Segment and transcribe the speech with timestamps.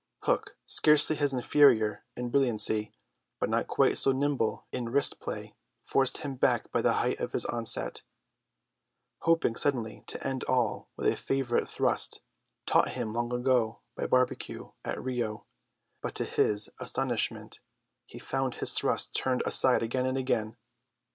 [0.23, 2.91] Hook, scarcely his inferior in brilliancy,
[3.39, 7.33] but not quite so nimble in wrist play, forced him back by the weight of
[7.33, 8.01] his onset,
[9.19, 12.19] hoping suddenly to end all with a favourite thrust,
[12.65, 15.45] taught him long ago by Barbecue at Rio;
[16.01, 17.59] but to his astonishment
[18.07, 20.57] he found this thrust turned aside again and again.